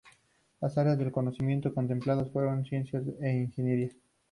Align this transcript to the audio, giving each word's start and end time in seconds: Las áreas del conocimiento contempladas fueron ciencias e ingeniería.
Las 0.61 0.79
áreas 0.79 0.97
del 0.97 1.11
conocimiento 1.11 1.75
contempladas 1.75 2.31
fueron 2.31 2.65
ciencias 2.65 3.03
e 3.21 3.33
ingeniería. 3.33 3.91